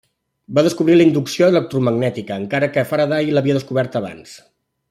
[0.59, 4.35] Va descobrir la inducció electromagnètica, encara que Faraday l'havia descobert abans.